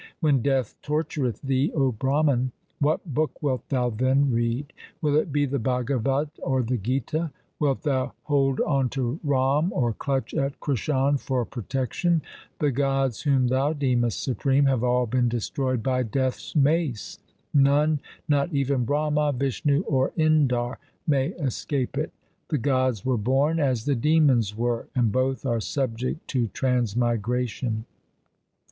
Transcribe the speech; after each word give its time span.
When 0.19 0.41
death 0.41 0.73
tortureth 0.81 1.43
thee, 1.43 1.71
O 1.75 1.91
Brahman, 1.91 2.53
what 2.79 3.13
book 3.13 3.43
wilt 3.43 3.69
thou 3.69 3.91
then 3.91 4.31
read? 4.31 4.73
Will 4.99 5.15
it 5.15 5.31
be 5.31 5.45
the 5.45 5.59
Bhagavat 5.59 6.29
1 6.39 6.39
or 6.41 6.63
the 6.63 6.79
Gita? 6.79 7.29
Wilt 7.59 7.83
thou 7.83 8.13
hold 8.23 8.59
on 8.61 8.89
to 8.89 9.19
Ram 9.23 9.71
or 9.71 9.93
clutch 9.93 10.33
at 10.33 10.59
Krishan 10.59 11.19
for 11.19 11.45
protection? 11.45 12.23
The 12.57 12.71
gods 12.71 13.21
whom 13.21 13.49
thou 13.49 13.73
deemest 13.73 14.23
supreme 14.23 14.65
have 14.65 14.83
all 14.83 15.05
been 15.05 15.29
destroyed 15.29 15.83
by 15.83 16.01
Death's 16.01 16.55
mace. 16.55 17.19
None'— 17.53 17.99
not 18.27 18.51
even 18.51 18.85
Brahma, 18.85 19.31
Vishnu, 19.37 19.81
or 19.83 20.13
Indar— 20.17 20.77
may 21.05 21.27
escape 21.33 21.95
it. 21.95 22.11
The 22.47 22.57
gods 22.57 23.05
were 23.05 23.17
born 23.19 23.59
as 23.59 23.85
the 23.85 23.93
demons 23.93 24.57
were, 24.57 24.87
and 24.95 25.11
both 25.11 25.45
are 25.45 25.59
subject 25.61 26.27
to 26.29 26.47
transmigration. 26.47 27.85